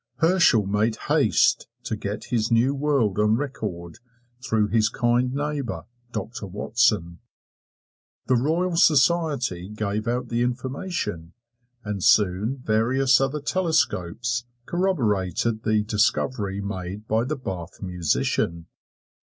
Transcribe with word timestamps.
Herschel 0.15 0.65
made 0.65 0.95
haste 1.09 1.67
to 1.83 1.95
get 1.95 2.23
his 2.33 2.51
new 2.51 2.73
world 2.73 3.19
on 3.19 3.35
record 3.35 3.99
through 4.43 4.69
his 4.69 4.89
kind 4.89 5.31
neighbor, 5.31 5.85
Doctor 6.11 6.47
Watson. 6.47 7.19
The 8.25 8.33
Royal 8.33 8.77
Society 8.77 9.69
gave 9.69 10.07
out 10.07 10.29
the 10.29 10.41
information, 10.41 11.33
and 11.83 12.03
soon 12.03 12.63
various 12.65 13.21
other 13.21 13.41
telescopes 13.41 14.45
corroborated 14.65 15.61
the 15.61 15.83
discovery 15.83 16.61
made 16.61 17.07
by 17.07 17.23
the 17.23 17.37
Bath 17.37 17.79
musician. 17.83 18.65